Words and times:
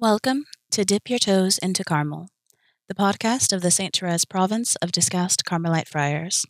Welcome 0.00 0.44
to 0.70 0.84
Dip 0.84 1.10
Your 1.10 1.18
Toes 1.18 1.58
into 1.58 1.82
Carmel, 1.82 2.28
the 2.86 2.94
podcast 2.94 3.52
of 3.52 3.62
the 3.62 3.72
St. 3.72 3.96
Therese 3.96 4.24
Province 4.24 4.76
of 4.76 4.92
Discalced 4.92 5.44
Carmelite 5.44 5.88
Friars. 5.88 6.46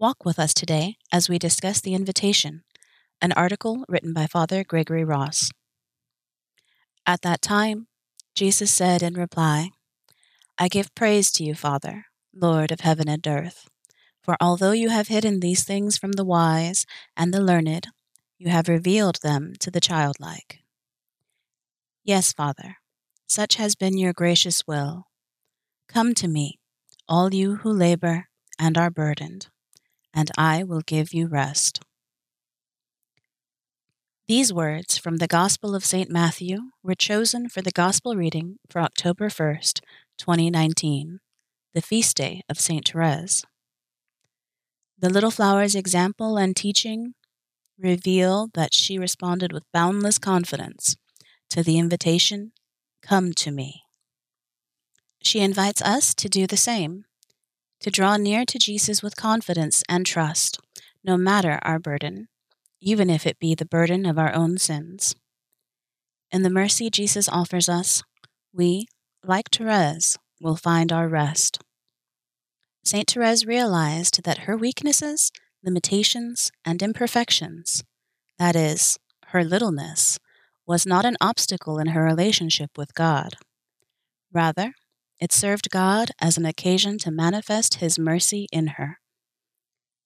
Walk 0.00 0.24
with 0.24 0.40
us 0.40 0.52
today 0.52 0.96
as 1.12 1.28
we 1.28 1.38
discuss 1.38 1.80
The 1.80 1.94
Invitation, 1.94 2.64
an 3.22 3.30
article 3.36 3.84
written 3.88 4.12
by 4.12 4.26
Father 4.26 4.64
Gregory 4.64 5.04
Ross. 5.04 5.52
At 7.06 7.22
that 7.22 7.40
time, 7.40 7.86
Jesus 8.34 8.74
said 8.74 9.00
in 9.00 9.14
reply, 9.14 9.70
I 10.58 10.66
give 10.66 10.92
praise 10.96 11.30
to 11.34 11.44
you, 11.44 11.54
Father, 11.54 12.06
Lord 12.34 12.72
of 12.72 12.80
heaven 12.80 13.08
and 13.08 13.24
earth, 13.28 13.68
for 14.24 14.36
although 14.40 14.72
you 14.72 14.88
have 14.88 15.06
hidden 15.06 15.38
these 15.38 15.62
things 15.62 15.96
from 15.96 16.10
the 16.10 16.24
wise 16.24 16.84
and 17.16 17.32
the 17.32 17.40
learned, 17.40 17.86
you 18.38 18.48
have 18.50 18.68
revealed 18.68 19.20
them 19.22 19.52
to 19.60 19.70
the 19.70 19.80
childlike. 19.80 20.63
Yes, 22.04 22.34
Father, 22.34 22.76
such 23.26 23.54
has 23.54 23.74
been 23.74 23.96
your 23.96 24.12
gracious 24.12 24.66
will. 24.66 25.06
Come 25.88 26.12
to 26.16 26.28
me, 26.28 26.58
all 27.08 27.32
you 27.32 27.56
who 27.56 27.72
labor 27.72 28.28
and 28.58 28.76
are 28.76 28.90
burdened, 28.90 29.48
and 30.12 30.30
I 30.36 30.64
will 30.64 30.82
give 30.82 31.14
you 31.14 31.26
rest. 31.26 31.80
These 34.28 34.52
words 34.52 34.98
from 34.98 35.16
the 35.16 35.26
Gospel 35.26 35.74
of 35.74 35.82
St. 35.82 36.10
Matthew 36.10 36.70
were 36.82 36.94
chosen 36.94 37.48
for 37.48 37.62
the 37.62 37.70
Gospel 37.70 38.16
reading 38.16 38.58
for 38.68 38.82
October 38.82 39.30
1st, 39.30 39.80
2019, 40.18 41.20
the 41.72 41.80
feast 41.80 42.18
day 42.18 42.42
of 42.50 42.60
St. 42.60 42.86
Therese. 42.86 43.44
The 44.98 45.08
little 45.08 45.30
flower's 45.30 45.74
example 45.74 46.36
and 46.36 46.54
teaching 46.54 47.14
reveal 47.78 48.50
that 48.52 48.74
she 48.74 48.98
responded 48.98 49.52
with 49.54 49.64
boundless 49.72 50.18
confidence 50.18 50.96
to 51.54 51.62
the 51.62 51.78
invitation, 51.78 52.50
Come 53.00 53.32
to 53.34 53.52
me. 53.52 53.84
She 55.22 55.38
invites 55.38 55.80
us 55.82 56.12
to 56.14 56.28
do 56.28 56.48
the 56.48 56.56
same, 56.56 57.04
to 57.78 57.92
draw 57.92 58.16
near 58.16 58.44
to 58.44 58.58
Jesus 58.58 59.04
with 59.04 59.14
confidence 59.14 59.84
and 59.88 60.04
trust, 60.04 60.58
no 61.04 61.16
matter 61.16 61.60
our 61.62 61.78
burden, 61.78 62.26
even 62.80 63.08
if 63.08 63.24
it 63.24 63.38
be 63.38 63.54
the 63.54 63.64
burden 63.64 64.04
of 64.04 64.18
our 64.18 64.34
own 64.34 64.58
sins. 64.58 65.14
In 66.32 66.42
the 66.42 66.50
mercy 66.50 66.90
Jesus 66.90 67.28
offers 67.28 67.68
us, 67.68 68.02
we, 68.52 68.88
like 69.22 69.48
Therese, 69.52 70.18
will 70.40 70.56
find 70.56 70.90
our 70.90 71.06
rest. 71.06 71.60
St. 72.82 73.08
Therese 73.08 73.46
realized 73.46 74.24
that 74.24 74.38
her 74.38 74.56
weaknesses, 74.56 75.30
limitations, 75.62 76.50
and 76.64 76.82
imperfections, 76.82 77.84
that 78.40 78.56
is, 78.56 78.98
her 79.26 79.44
littleness, 79.44 80.18
was 80.66 80.86
not 80.86 81.04
an 81.04 81.16
obstacle 81.20 81.78
in 81.78 81.88
her 81.88 82.02
relationship 82.02 82.70
with 82.76 82.94
God. 82.94 83.36
Rather, 84.32 84.74
it 85.20 85.32
served 85.32 85.70
God 85.70 86.10
as 86.20 86.36
an 86.36 86.44
occasion 86.44 86.98
to 86.98 87.10
manifest 87.10 87.74
His 87.74 87.98
mercy 87.98 88.48
in 88.52 88.68
her. 88.78 88.98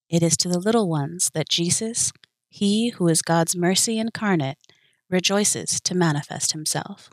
It 0.08 0.22
is 0.22 0.36
to 0.38 0.48
the 0.48 0.58
little 0.58 0.88
ones 0.88 1.30
that 1.34 1.48
Jesus, 1.48 2.12
He 2.48 2.90
who 2.90 3.08
is 3.08 3.22
God's 3.22 3.56
mercy 3.56 3.98
incarnate, 3.98 4.58
rejoices 5.08 5.80
to 5.82 5.94
manifest 5.94 6.52
Himself. 6.52 7.10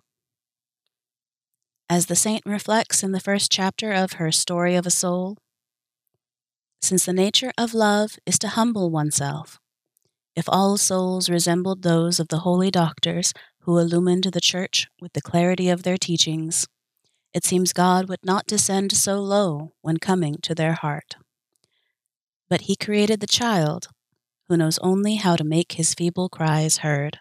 As 1.90 2.08
the 2.08 2.16
saint 2.16 2.42
reflects 2.46 3.04
in 3.04 3.12
the 3.12 3.20
first 3.20 3.52
chapter 3.52 3.92
of 3.92 4.14
her 4.14 4.32
Story 4.32 4.76
of 4.76 4.86
a 4.86 4.92
Soul, 4.92 5.38
since 6.82 7.06
the 7.06 7.14
nature 7.14 7.52
of 7.58 7.74
love 7.74 8.18
is 8.26 8.38
to 8.40 8.50
humble 8.50 8.90
oneself, 8.90 9.60
if 10.36 10.50
all 10.50 10.78
souls 10.78 11.30
resembled 11.30 11.82
those 11.82 12.20
of 12.20 12.28
the 12.28 12.40
holy 12.40 12.70
doctors 12.70 13.34
who 13.62 13.78
illumined 13.78 14.26
the 14.26 14.42
Church 14.42 14.88
with 15.00 15.14
the 15.14 15.22
clarity 15.22 15.70
of 15.70 15.84
their 15.84 15.98
teachings, 15.98 16.68
it 17.34 17.46
seems 17.46 17.74
God 17.74 18.10
would 18.10 18.24
not 18.24 18.48
descend 18.48 18.92
so 18.92 19.20
low 19.20 19.74
when 19.82 19.98
coming 19.98 20.38
to 20.44 20.54
their 20.54 20.74
heart. 20.74 21.16
But 22.50 22.62
He 22.62 22.76
created 22.76 23.20
the 23.20 23.28
child, 23.28 23.88
who 24.48 24.58
knows 24.58 24.78
only 24.80 25.16
how 25.16 25.36
to 25.36 25.44
make 25.44 25.74
his 25.74 25.94
feeble 25.94 26.30
cries 26.30 26.78
heard. 26.78 27.20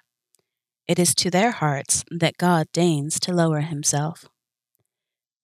It 0.87 0.99
is 0.99 1.15
to 1.17 1.31
their 1.31 1.53
hearts 1.53 2.05
that 2.11 2.37
God 2.37 2.67
deigns 2.73 3.19
to 3.21 3.33
lower 3.33 3.61
Himself. 3.61 4.27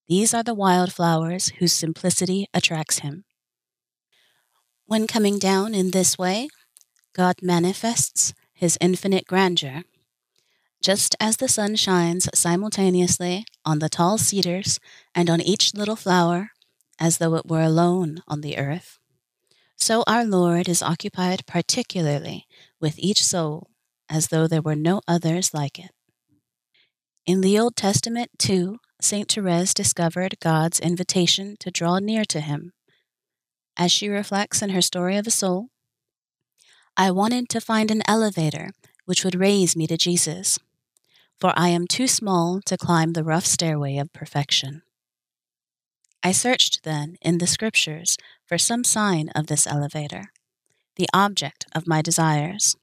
These 0.08 0.34
are 0.34 0.42
the 0.42 0.54
wild 0.54 0.92
flowers 0.92 1.48
whose 1.58 1.72
simplicity 1.72 2.46
attracts 2.52 2.98
Him. 2.98 3.24
When 4.86 5.06
coming 5.06 5.38
down 5.38 5.72
in 5.74 5.92
this 5.92 6.18
way, 6.18 6.48
God 7.12 7.36
manifests 7.42 8.34
his 8.52 8.78
infinite 8.80 9.26
grandeur. 9.26 9.82
Just 10.82 11.14
as 11.20 11.36
the 11.36 11.48
sun 11.48 11.76
shines 11.76 12.28
simultaneously 12.34 13.44
on 13.64 13.80
the 13.80 13.88
tall 13.88 14.16
cedars 14.16 14.80
and 15.14 15.28
on 15.28 15.40
each 15.40 15.74
little 15.74 15.96
flower, 15.96 16.50
as 16.98 17.18
though 17.18 17.34
it 17.34 17.46
were 17.46 17.62
alone 17.62 18.22
on 18.28 18.40
the 18.40 18.56
earth, 18.58 18.98
so 19.76 20.04
our 20.06 20.26
Lord 20.26 20.68
is 20.68 20.82
occupied 20.82 21.46
particularly 21.46 22.46
with 22.80 22.98
each 22.98 23.24
soul, 23.24 23.70
as 24.10 24.28
though 24.28 24.46
there 24.46 24.60
were 24.60 24.76
no 24.76 25.00
others 25.08 25.54
like 25.54 25.78
it. 25.78 25.90
In 27.24 27.40
the 27.40 27.58
Old 27.58 27.76
Testament, 27.76 28.30
too, 28.38 28.78
St. 29.00 29.32
Therese 29.32 29.72
discovered 29.72 30.38
God's 30.40 30.80
invitation 30.80 31.56
to 31.60 31.70
draw 31.70 31.98
near 31.98 32.24
to 32.26 32.40
him. 32.40 32.72
As 33.76 33.90
she 33.90 34.08
reflects 34.08 34.60
in 34.60 34.70
her 34.70 34.82
story 34.82 35.16
of 35.16 35.26
a 35.26 35.30
soul, 35.30 35.68
I 37.00 37.10
wanted 37.10 37.48
to 37.48 37.62
find 37.62 37.90
an 37.90 38.02
elevator 38.06 38.72
which 39.06 39.24
would 39.24 39.34
raise 39.34 39.74
me 39.74 39.86
to 39.86 39.96
Jesus, 39.96 40.58
for 41.40 41.50
I 41.56 41.68
am 41.68 41.86
too 41.86 42.06
small 42.06 42.60
to 42.66 42.76
climb 42.76 43.14
the 43.14 43.24
rough 43.24 43.46
stairway 43.46 43.96
of 43.96 44.12
perfection. 44.12 44.82
I 46.22 46.32
searched 46.32 46.84
then 46.84 47.16
in 47.22 47.38
the 47.38 47.46
Scriptures 47.46 48.18
for 48.44 48.58
some 48.58 48.84
sign 48.84 49.30
of 49.30 49.46
this 49.46 49.66
elevator, 49.66 50.24
the 50.96 51.08
object 51.14 51.64
of 51.74 51.86
my 51.86 52.02
desires, 52.02 52.76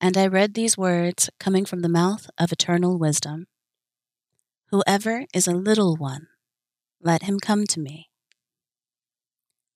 and 0.00 0.18
I 0.18 0.26
read 0.26 0.54
these 0.54 0.76
words 0.76 1.30
coming 1.38 1.64
from 1.64 1.82
the 1.82 1.88
mouth 1.88 2.28
of 2.38 2.50
eternal 2.50 2.98
wisdom 2.98 3.46
Whoever 4.72 5.26
is 5.32 5.46
a 5.46 5.52
little 5.52 5.94
one, 5.94 6.26
let 7.00 7.22
him 7.22 7.38
come 7.38 7.68
to 7.68 7.78
me. 7.78 8.10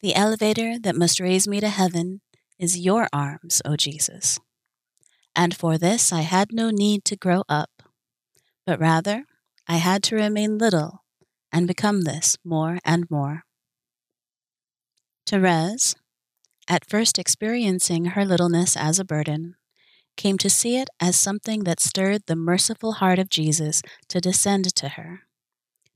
The 0.01 0.17
elevator 0.17 0.81
that 0.81 0.97
must 0.97 1.21
raise 1.21 1.47
me 1.47 1.61
to 1.61 1.69
heaven 1.69 2.23
is 2.59 2.79
your 2.79 3.09
arms, 3.13 3.63
O 3.65 3.77
Jesus. 3.77 4.39
And 5.35 5.57
for 5.57 5.79
this 5.79 6.13
I 6.13 6.23
had 6.23 6.53
no 6.53 6.71
need 6.71 7.05
to 7.07 7.17
grow 7.17 7.43
up, 7.49 7.71
but 8.67 8.79
rather 8.79 9.25
I 9.67 9.77
had 9.77 10.03
to 10.05 10.17
remain 10.17 10.59
little 10.59 11.05
and 11.53 11.67
become 11.67 12.03
this 12.03 12.37
more 12.45 12.79
and 12.85 13.11
more. 13.11 13.45
Therese, 15.27 15.95
at 16.69 16.89
first 16.89 17.19
experiencing 17.19 18.07
her 18.07 18.25
littleness 18.25 18.77
as 18.77 18.99
a 18.99 19.05
burden, 19.05 19.55
came 20.17 20.39
to 20.39 20.51
see 20.51 20.77
it 20.77 20.91
as 21.01 21.17
something 21.17 21.65
that 21.65 21.81
stirred 21.81 22.23
the 22.27 22.37
merciful 22.37 22.93
heart 22.93 23.19
of 23.19 23.31
Jesus 23.31 23.83
to 24.09 24.21
descend 24.21 24.75
to 24.75 24.91
her, 24.91 25.21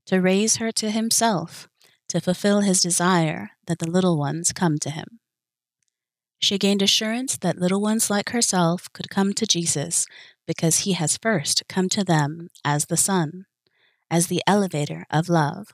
to 0.07 0.19
raise 0.19 0.57
her 0.57 0.71
to 0.71 0.89
himself, 0.89 1.67
to 2.09 2.19
fulfill 2.19 2.61
his 2.61 2.81
desire 2.81 3.51
that 3.67 3.79
the 3.79 3.89
little 3.89 4.17
ones 4.17 4.51
come 4.53 4.77
to 4.79 4.89
him. 4.89 5.19
She 6.39 6.57
gained 6.57 6.81
assurance 6.81 7.37
that 7.37 7.59
little 7.59 7.81
ones 7.81 8.09
like 8.09 8.29
herself 8.29 8.91
could 8.93 9.09
come 9.09 9.33
to 9.33 9.47
Jesus 9.47 10.05
because 10.45 10.79
he 10.79 10.93
has 10.93 11.17
first 11.17 11.63
come 11.67 11.89
to 11.89 12.03
them 12.03 12.49
as 12.63 12.85
the 12.85 12.97
sun, 12.97 13.45
as 14.09 14.27
the 14.27 14.43
elevator 14.45 15.05
of 15.09 15.29
love, 15.29 15.67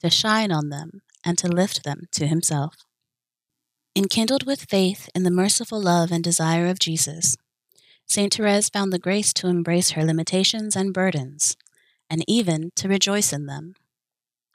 to 0.00 0.08
shine 0.08 0.52
on 0.52 0.68
them 0.68 1.02
and 1.24 1.36
to 1.38 1.48
lift 1.48 1.82
them 1.82 2.04
to 2.12 2.26
himself. 2.26 2.74
Enkindled 3.96 4.46
with 4.46 4.66
faith 4.70 5.08
in 5.14 5.24
the 5.24 5.30
merciful 5.30 5.80
love 5.80 6.12
and 6.12 6.22
desire 6.22 6.68
of 6.68 6.78
Jesus, 6.78 7.36
St. 8.06 8.32
Therese 8.32 8.70
found 8.70 8.92
the 8.92 8.98
grace 8.98 9.32
to 9.34 9.48
embrace 9.48 9.90
her 9.90 10.04
limitations 10.04 10.76
and 10.76 10.94
burdens, 10.94 11.56
and 12.08 12.24
even 12.26 12.70
to 12.76 12.88
rejoice 12.88 13.32
in 13.32 13.46
them. 13.46 13.74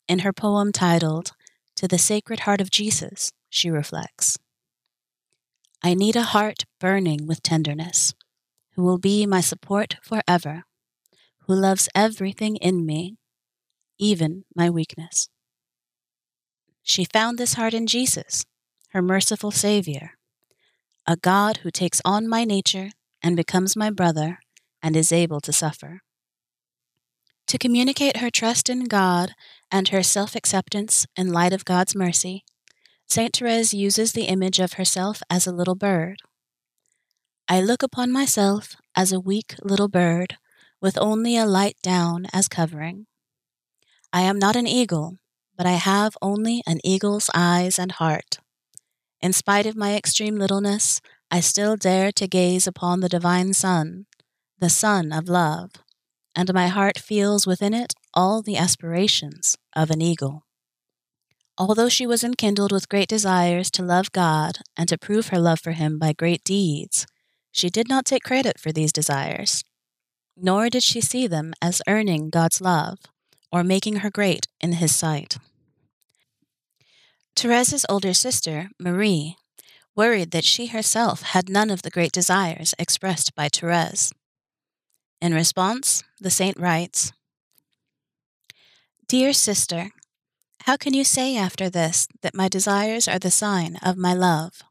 In 0.08 0.20
her 0.20 0.34
poem 0.34 0.72
titled, 0.72 1.34
To 1.76 1.88
the 1.88 2.00
Sacred 2.00 2.42
Heart 2.42 2.62
of 2.62 2.72
Jesus, 2.72 3.32
she 3.50 3.70
reflects 3.70 4.38
I 5.86 5.96
need 5.96 6.16
a 6.16 6.24
heart 6.24 6.64
burning 6.80 7.28
with 7.28 7.44
tenderness, 7.44 8.14
who 8.76 8.84
will 8.84 8.98
be 8.98 9.26
my 9.26 9.42
support 9.42 9.98
forever, 10.02 10.64
who 11.46 11.54
loves 11.54 11.90
everything 11.94 12.56
in 12.56 12.86
me, 12.86 13.18
even 14.00 14.46
my 14.56 14.70
weakness. 14.70 15.28
She 16.84 17.04
found 17.04 17.38
this 17.38 17.56
heart 17.56 17.74
in 17.74 17.86
Jesus, 17.86 18.46
her 18.92 19.02
merciful 19.02 19.52
Savior, 19.52 20.12
a 21.06 21.18
God 21.18 21.58
who 21.58 21.70
takes 21.70 22.02
on 22.06 22.30
my 22.30 22.46
nature 22.46 22.92
and 23.22 23.36
becomes 23.36 23.76
my 23.76 23.90
brother 23.90 24.40
and 24.82 24.96
is 24.96 25.12
able 25.12 25.42
to 25.42 25.52
suffer. 25.52 26.02
To 27.48 27.58
communicate 27.58 28.18
her 28.18 28.30
trust 28.30 28.70
in 28.70 28.86
God 28.86 29.34
and 29.70 29.90
her 29.90 30.02
self 30.02 30.34
acceptance 30.34 31.06
in 31.18 31.34
light 31.34 31.52
of 31.52 31.66
God's 31.66 31.94
mercy, 31.94 32.46
St. 33.08 33.36
Therese 33.36 33.74
uses 33.74 34.14
the 34.14 34.26
image 34.26 34.60
of 34.60 34.74
herself 34.74 35.22
as 35.30 35.46
a 35.46 35.52
little 35.52 35.76
bird. 35.76 36.18
I 37.48 37.62
look 37.62 37.84
upon 37.84 38.12
myself 38.12 38.76
as 38.96 39.12
a 39.12 39.20
weak 39.20 39.56
little 39.64 39.90
bird 39.90 40.38
with 40.82 40.98
only 40.98 41.38
a 41.38 41.46
light 41.46 41.78
down 41.84 42.28
as 42.34 42.48
covering. 42.48 43.06
I 44.12 44.22
am 44.22 44.40
not 44.40 44.56
an 44.56 44.68
eagle, 44.68 45.18
but 45.58 45.66
I 45.66 45.74
have 45.74 46.18
only 46.22 46.64
an 46.66 46.80
eagle's 46.84 47.30
eyes 47.34 47.78
and 47.78 47.92
heart. 47.92 48.40
In 49.22 49.34
spite 49.34 49.66
of 49.66 49.76
my 49.76 49.96
extreme 49.96 50.36
littleness, 50.38 51.00
I 51.32 51.40
still 51.40 51.76
dare 51.76 52.12
to 52.14 52.28
gaze 52.28 52.68
upon 52.68 53.00
the 53.00 53.10
divine 53.10 53.54
sun, 53.54 54.06
the 54.60 54.70
sun 54.70 55.12
of 55.12 55.30
love, 55.30 55.72
and 56.36 56.54
my 56.54 56.68
heart 56.68 56.98
feels 56.98 57.48
within 57.48 57.74
it 57.74 57.94
all 58.14 58.42
the 58.42 58.58
aspirations 58.58 59.58
of 59.76 59.90
an 59.90 60.02
eagle. 60.02 60.44
Although 61.58 61.90
she 61.90 62.08
was 62.08 62.24
enkindled 62.24 62.72
with 62.72 62.90
great 62.90 63.08
desires 63.08 63.70
to 63.72 63.84
love 63.84 64.12
God 64.12 64.60
and 64.76 64.90
to 64.90 64.98
prove 64.98 65.28
her 65.28 65.40
love 65.40 65.60
for 65.60 65.74
him 65.74 66.00
by 66.00 66.14
great 66.14 66.44
deeds, 66.44 67.06
she 67.52 67.70
did 67.70 67.88
not 67.88 68.06
take 68.06 68.24
credit 68.24 68.60
for 68.60 68.72
these 68.72 68.92
desires, 68.92 69.64
nor 70.36 70.70
did 70.70 70.82
she 70.82 71.00
see 71.00 71.28
them 71.28 71.54
as 71.62 71.84
earning 71.88 72.32
God's 72.32 72.60
love 72.60 73.00
or 73.52 73.64
making 73.64 73.98
her 73.98 74.10
great 74.10 74.48
in 74.60 74.74
his 74.74 74.96
sight. 74.96 75.38
Therese's 77.36 77.86
older 77.88 78.14
sister, 78.14 78.70
Marie, 78.80 79.38
worried 79.96 80.32
that 80.32 80.44
she 80.44 80.68
herself 80.68 81.22
had 81.22 81.50
none 81.50 81.70
of 81.70 81.84
the 81.84 81.92
great 81.92 82.12
desires 82.12 82.74
expressed 82.80 83.36
by 83.36 83.50
Therese. 83.50 84.12
In 85.22 85.34
response, 85.34 86.04
the 86.20 86.32
saint 86.32 86.58
writes 86.60 87.12
Dear 89.08 89.34
sister, 89.34 89.92
how 90.66 90.78
can 90.78 90.94
you 90.94 91.04
say 91.04 91.36
after 91.36 91.70
this 91.70 92.08
that 92.22 92.34
my 92.34 92.48
desires 92.48 93.06
are 93.06 93.20
the 93.20 93.30
sign 93.32 93.76
of 93.84 93.98
my 93.98 94.14
love? 94.14 94.64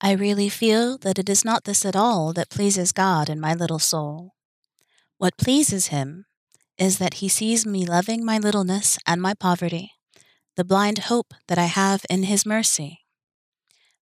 I 0.00 0.12
really 0.12 0.48
feel 0.48 0.96
that 0.98 1.18
it 1.18 1.28
is 1.28 1.44
not 1.44 1.64
this 1.64 1.84
at 1.84 1.96
all 1.96 2.32
that 2.34 2.50
pleases 2.50 2.92
God 2.92 3.28
in 3.28 3.40
my 3.40 3.52
little 3.52 3.80
soul. 3.80 4.34
What 5.18 5.36
pleases 5.36 5.88
Him 5.88 6.26
is 6.78 6.98
that 6.98 7.14
He 7.14 7.28
sees 7.28 7.66
me 7.66 7.84
loving 7.84 8.24
my 8.24 8.38
littleness 8.38 8.96
and 9.04 9.20
my 9.20 9.34
poverty, 9.34 9.92
the 10.56 10.64
blind 10.64 10.98
hope 11.10 11.34
that 11.48 11.58
I 11.58 11.66
have 11.66 12.06
in 12.08 12.24
His 12.24 12.46
mercy. 12.46 13.00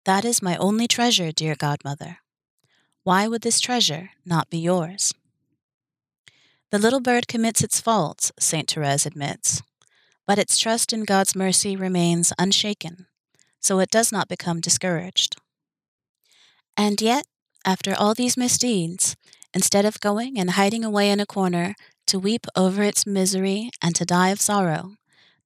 That 0.05 0.27
is 0.27 0.43
my 0.43 0.57
only 0.59 0.87
treasure, 0.87 1.33
dear 1.33 1.55
Godmother. 1.55 2.19
Why 3.05 3.27
would 3.27 3.41
this 3.41 3.61
treasure 3.61 4.11
not 4.27 4.51
be 4.51 4.59
yours? 4.59 5.15
The 6.71 6.79
little 6.79 7.01
bird 7.01 7.27
commits 7.27 7.63
its 7.63 7.81
faults, 7.81 8.33
St. 8.39 8.71
Therese 8.71 9.07
admits, 9.07 9.63
but 10.31 10.39
its 10.39 10.59
trust 10.59 10.93
in 10.93 11.03
God's 11.05 11.35
mercy 11.35 11.75
remains 11.75 12.33
unshaken, 12.39 13.09
so 13.59 13.81
it 13.81 13.91
does 13.91 14.13
not 14.13 14.29
become 14.29 14.61
discouraged. 14.61 15.35
And 16.77 17.03
yet, 17.03 17.27
after 17.65 17.97
all 17.97 18.15
these 18.15 18.37
misdeeds, 18.37 19.17
instead 19.53 19.85
of 19.85 19.99
going 19.99 20.39
and 20.39 20.53
hiding 20.53 20.85
away 20.85 21.11
in 21.11 21.19
a 21.19 21.27
corner 21.27 21.75
to 22.07 22.21
weep 22.21 22.47
over 22.55 22.85
its 22.85 23.05
misery 23.05 23.71
and 23.83 23.93
to 23.97 24.05
die 24.05 24.29
of 24.29 24.41
sorrow, 24.41 24.95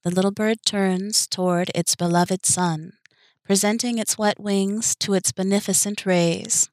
the 0.03 0.11
little 0.11 0.31
bird 0.31 0.59
turns 0.67 1.27
toward 1.27 1.71
its 1.75 1.97
beloved 1.97 2.45
sun, 2.45 2.93
presenting 3.43 3.97
its 3.97 4.19
wet 4.19 4.39
wings 4.39 4.95
to 4.97 5.15
its 5.15 5.33
beneficent 5.33 6.05
rays. 6.05 6.69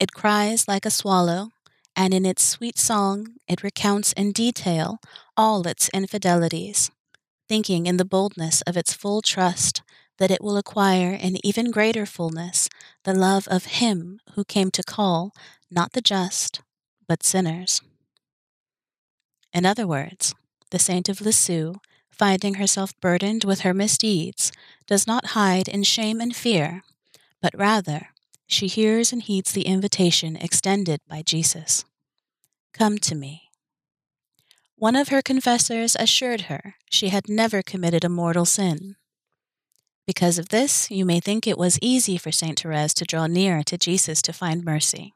It 0.00 0.10
cries 0.12 0.66
like 0.66 0.84
a 0.84 0.90
swallow, 0.90 1.50
and 1.94 2.12
in 2.12 2.26
its 2.26 2.42
sweet 2.42 2.78
song 2.78 3.36
it 3.46 3.62
recounts 3.62 4.12
in 4.14 4.32
detail 4.32 4.98
all 5.36 5.64
its 5.68 5.88
infidelities, 5.90 6.90
thinking 7.48 7.86
in 7.86 7.96
the 7.96 8.04
boldness 8.04 8.62
of 8.62 8.76
its 8.76 8.92
full 8.92 9.22
trust 9.22 9.82
that 10.18 10.30
it 10.30 10.42
will 10.42 10.56
acquire 10.56 11.12
in 11.12 11.44
even 11.44 11.70
greater 11.70 12.04
fullness 12.04 12.68
the 13.04 13.14
love 13.14 13.48
of 13.48 13.64
Him 13.66 14.20
who 14.34 14.44
came 14.44 14.70
to 14.72 14.82
call 14.82 15.32
not 15.70 15.92
the 15.92 16.00
just, 16.00 16.60
but 17.06 17.22
sinners. 17.22 17.80
In 19.52 19.64
other 19.64 19.86
words, 19.86 20.34
the 20.70 20.78
saint 20.78 21.08
of 21.08 21.20
Lisieux, 21.20 21.74
finding 22.10 22.54
herself 22.54 22.92
burdened 23.00 23.44
with 23.44 23.60
her 23.60 23.72
misdeeds, 23.72 24.52
does 24.86 25.06
not 25.06 25.28
hide 25.28 25.68
in 25.68 25.82
shame 25.82 26.20
and 26.20 26.34
fear, 26.34 26.82
but 27.40 27.56
rather 27.56 28.08
she 28.46 28.66
hears 28.66 29.12
and 29.12 29.22
heeds 29.22 29.52
the 29.52 29.66
invitation 29.66 30.36
extended 30.36 31.00
by 31.08 31.22
Jesus 31.22 31.84
Come 32.72 32.98
to 32.98 33.14
me. 33.14 33.47
One 34.78 34.94
of 34.94 35.08
her 35.08 35.22
confessors 35.22 35.96
assured 35.96 36.42
her 36.42 36.76
she 36.88 37.08
had 37.08 37.28
never 37.28 37.62
committed 37.62 38.04
a 38.04 38.08
mortal 38.08 38.44
sin. 38.44 38.94
Because 40.06 40.38
of 40.38 40.50
this, 40.50 40.88
you 40.88 41.04
may 41.04 41.18
think 41.18 41.48
it 41.48 41.58
was 41.58 41.80
easy 41.82 42.16
for 42.16 42.30
St. 42.30 42.60
Therese 42.60 42.94
to 42.94 43.04
draw 43.04 43.26
near 43.26 43.64
to 43.64 43.76
Jesus 43.76 44.22
to 44.22 44.32
find 44.32 44.64
mercy. 44.64 45.14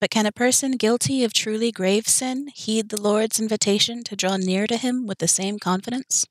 But 0.00 0.10
can 0.10 0.26
a 0.26 0.32
person 0.32 0.72
guilty 0.72 1.22
of 1.22 1.32
truly 1.32 1.70
grave 1.70 2.08
sin 2.08 2.48
heed 2.48 2.88
the 2.88 3.00
Lord's 3.00 3.38
invitation 3.38 4.02
to 4.02 4.16
draw 4.16 4.36
near 4.36 4.66
to 4.66 4.76
him 4.76 5.06
with 5.06 5.18
the 5.18 5.28
same 5.28 5.60
confidence? 5.60 6.26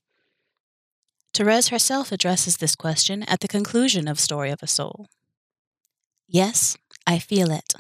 Therese 1.34 1.70
herself 1.70 2.12
addresses 2.12 2.58
this 2.58 2.76
question 2.76 3.24
at 3.24 3.40
the 3.40 3.48
conclusion 3.48 4.10
of 4.10 4.20
Story 4.20 4.52
of 4.52 4.62
a 4.62 4.68
Soul. 4.68 5.08
Yes, 6.28 6.76
I 7.08 7.18
feel 7.18 7.50
it. 7.50 7.74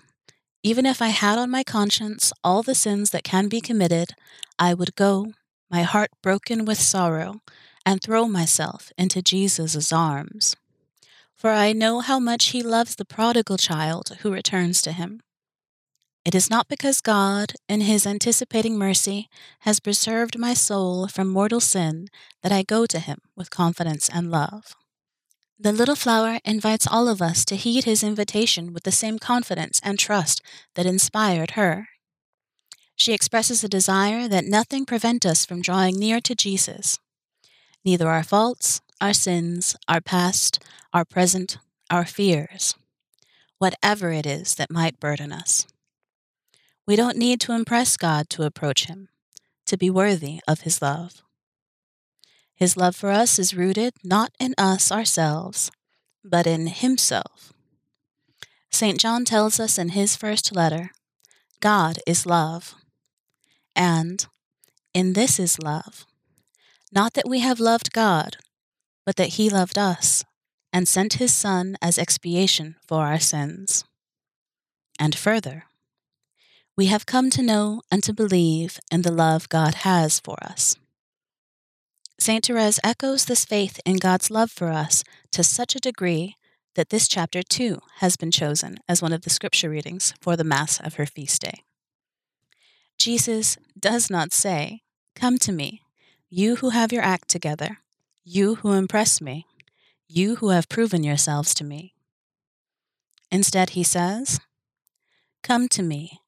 Even 0.65 0.85
if 0.85 1.01
I 1.01 1.09
had 1.09 1.37
on 1.37 1.51
my 1.51 1.61
conscience 1.61 2.31
all 2.41 2.63
the 2.63 2.73
sins 2.73 3.09
that 3.09 3.25
can 3.25 3.49
be 3.49 3.59
committed, 3.59 4.15
I 4.57 4.73
would 4.73 4.95
go, 4.95 5.33
my 5.69 5.81
heart 5.81 6.11
broken 6.21 6.63
with 6.63 6.79
sorrow, 6.79 7.41
and 7.85 8.01
throw 8.01 8.29
myself 8.29 8.93
into 8.97 9.21
Jesus' 9.21 9.91
arms. 9.91 10.55
For 11.35 11.49
I 11.49 11.73
know 11.73 11.99
how 11.99 12.17
much 12.17 12.51
he 12.51 12.63
loves 12.63 12.95
the 12.95 13.03
prodigal 13.03 13.57
child 13.57 14.17
who 14.21 14.31
returns 14.31 14.81
to 14.83 14.93
him. 14.93 15.19
It 16.23 16.33
is 16.33 16.49
not 16.49 16.69
because 16.69 17.01
God, 17.01 17.51
in 17.67 17.81
his 17.81 18.07
anticipating 18.07 18.77
mercy, 18.77 19.27
has 19.61 19.81
preserved 19.81 20.39
my 20.39 20.53
soul 20.53 21.09
from 21.09 21.27
mortal 21.27 21.59
sin 21.59 22.07
that 22.41 22.53
I 22.53 22.63
go 22.63 22.85
to 22.85 22.99
him 22.99 23.19
with 23.35 23.49
confidence 23.49 24.07
and 24.07 24.31
love. 24.31 24.73
The 25.63 25.71
little 25.71 25.95
flower 25.95 26.39
invites 26.43 26.85
all 26.85 27.07
of 27.07 27.21
us 27.21 27.45
to 27.45 27.55
heed 27.55 27.85
his 27.85 28.03
invitation 28.03 28.73
with 28.73 28.83
the 28.83 28.91
same 28.91 29.17
confidence 29.17 29.79
and 29.81 29.97
trust 29.97 30.41
that 30.75 30.85
inspired 30.85 31.51
her. 31.51 31.87
She 32.97 33.13
expresses 33.13 33.63
a 33.63 33.69
desire 33.69 34.27
that 34.27 34.43
nothing 34.43 34.85
prevent 34.85 35.25
us 35.25 35.45
from 35.45 35.61
drawing 35.61 35.97
near 35.97 36.19
to 36.19 36.35
Jesus. 36.35 36.99
Neither 37.85 38.09
our 38.09 38.23
faults, 38.23 38.81
our 38.99 39.13
sins, 39.13 39.77
our 39.87 40.01
past, 40.01 40.61
our 40.93 41.05
present, 41.05 41.57
our 41.89 42.03
fears, 42.03 42.75
whatever 43.57 44.11
it 44.11 44.25
is 44.25 44.55
that 44.55 44.69
might 44.69 44.99
burden 44.99 45.31
us. 45.31 45.65
We 46.85 46.97
don't 46.97 47.15
need 47.15 47.39
to 47.39 47.53
impress 47.53 47.95
God 47.95 48.29
to 48.31 48.43
approach 48.43 48.87
him, 48.87 49.07
to 49.67 49.77
be 49.77 49.89
worthy 49.89 50.41
of 50.45 50.61
his 50.67 50.81
love. 50.81 51.22
His 52.55 52.77
love 52.77 52.95
for 52.95 53.09
us 53.09 53.39
is 53.39 53.53
rooted 53.53 53.93
not 54.03 54.31
in 54.39 54.53
us 54.57 54.91
ourselves, 54.91 55.71
but 56.23 56.47
in 56.47 56.67
Himself. 56.67 57.53
St. 58.71 58.99
John 58.99 59.23
tells 59.23 59.59
us 59.59 59.77
in 59.77 59.89
his 59.89 60.15
first 60.15 60.55
letter 60.55 60.91
God 61.59 61.99
is 62.07 62.25
love. 62.25 62.75
And 63.75 64.25
in 64.93 65.13
this 65.13 65.39
is 65.39 65.59
love, 65.59 66.05
not 66.91 67.13
that 67.13 67.27
we 67.27 67.39
have 67.39 67.59
loved 67.59 67.93
God, 67.93 68.37
but 69.05 69.15
that 69.15 69.35
He 69.39 69.49
loved 69.49 69.77
us 69.77 70.23
and 70.71 70.87
sent 70.87 71.13
His 71.13 71.33
Son 71.33 71.77
as 71.81 71.97
expiation 71.97 72.75
for 72.87 73.05
our 73.05 73.19
sins. 73.19 73.83
And 74.99 75.15
further, 75.15 75.65
we 76.75 76.87
have 76.87 77.05
come 77.05 77.29
to 77.29 77.41
know 77.41 77.81
and 77.91 78.03
to 78.03 78.13
believe 78.13 78.79
in 78.91 79.03
the 79.03 79.11
love 79.11 79.49
God 79.49 79.75
has 79.85 80.19
for 80.19 80.37
us. 80.43 80.75
St. 82.23 82.45
Therese 82.45 82.79
echoes 82.85 83.25
this 83.25 83.43
faith 83.43 83.81
in 83.85 83.97
God's 83.97 84.31
love 84.31 84.49
for 84.49 84.69
us 84.69 85.03
to 85.33 85.43
such 85.43 85.75
a 85.75 85.81
degree 85.81 86.37
that 86.73 86.89
this 86.89 87.09
chapter 87.09 87.43
too 87.43 87.79
has 87.97 88.15
been 88.15 88.31
chosen 88.31 88.77
as 88.87 89.01
one 89.01 89.11
of 89.11 89.23
the 89.23 89.29
scripture 89.29 89.69
readings 89.69 90.13
for 90.21 90.37
the 90.37 90.45
Mass 90.45 90.79
of 90.79 90.93
her 90.93 91.05
feast 91.05 91.41
day. 91.41 91.65
Jesus 92.97 93.57
does 93.77 94.09
not 94.09 94.31
say, 94.31 94.83
Come 95.17 95.37
to 95.39 95.51
me, 95.51 95.81
you 96.29 96.55
who 96.55 96.69
have 96.69 96.93
your 96.93 97.03
act 97.03 97.27
together, 97.27 97.79
you 98.23 98.55
who 98.55 98.71
impress 98.71 99.19
me, 99.19 99.45
you 100.07 100.37
who 100.37 100.51
have 100.51 100.69
proven 100.69 101.03
yourselves 101.03 101.53
to 101.55 101.65
me. 101.65 101.93
Instead, 103.31 103.71
he 103.71 103.83
says, 103.83 104.39
Come 105.41 105.67
to 105.67 105.83
me, 105.83 106.21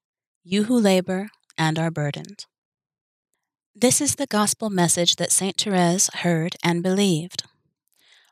you 0.43 0.65
who 0.65 0.77
labor 0.77 1.29
and 1.57 1.79
are 1.79 1.89
burdened. 1.89 2.47
This 3.77 3.99
is 3.99 4.15
the 4.15 4.25
gospel 4.25 4.69
message 4.69 5.17
that 5.17 5.33
St. 5.33 5.59
Therese 5.59 6.09
heard 6.13 6.55
and 6.63 6.81
believed. 6.81 7.43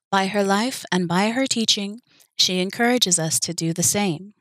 By 0.09 0.27
her 0.27 0.41
life 0.41 0.85
and 0.89 1.05
by 1.05 1.31
her 1.31 1.45
teaching, 1.45 1.99
she 2.37 2.61
encourages 2.61 3.19
us 3.19 3.41
to 3.41 3.53
do 3.53 3.73
the 3.73 3.83
same. 3.83 4.35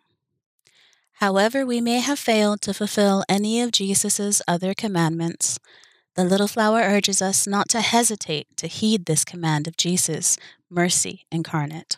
However, 1.14 1.66
we 1.66 1.80
may 1.80 1.98
have 1.98 2.20
failed 2.20 2.60
to 2.62 2.72
fulfill 2.72 3.24
any 3.28 3.60
of 3.60 3.72
Jesus' 3.72 4.40
other 4.46 4.74
commandments, 4.74 5.58
the 6.14 6.24
little 6.24 6.46
flower 6.46 6.80
urges 6.80 7.20
us 7.20 7.46
not 7.46 7.68
to 7.70 7.80
hesitate 7.80 8.46
to 8.58 8.66
heed 8.66 9.06
this 9.06 9.24
command 9.24 9.66
of 9.66 9.76
Jesus, 9.76 10.36
mercy 10.70 11.26
incarnate. 11.32 11.96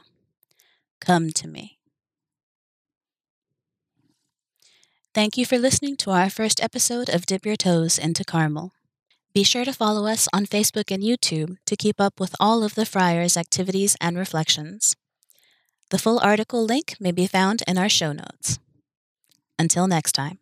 Come 1.01 1.31
to 1.31 1.49
me. 1.49 1.79
Thank 5.13 5.37
you 5.37 5.45
for 5.45 5.59
listening 5.59 5.97
to 5.99 6.11
our 6.11 6.31
first 6.31 6.63
episode 6.63 7.09
of 7.11 7.27
Dip 7.27 7.45
Your 7.45 7.57
Toes 7.57 7.99
into 7.99 8.25
Carmel. 8.25 8.73
Be 9.35 9.43
sure 9.43 9.65
to 9.65 9.73
follow 9.73 10.07
us 10.07 10.29
on 10.33 10.47
Facebook 10.47 10.93
and 10.93 11.03
YouTube 11.03 11.57
to 11.67 11.75
keep 11.75 12.01
up 12.01 12.21
with 12.21 12.37
all 12.39 12.63
of 12.63 12.77
the 12.77 12.87
Friars' 12.87 13.37
activities 13.37 13.97
and 14.01 14.17
reflections. 14.17 14.95
The 15.91 15.99
full 15.99 16.21
article 16.21 16.65
link 16.65 16.95
may 17.01 17.11
be 17.11 17.27
found 17.27 17.65
in 17.67 17.77
our 17.77 17.89
show 17.89 18.13
notes. 18.13 18.61
Until 19.59 19.89
next 19.89 20.13
time. 20.13 20.39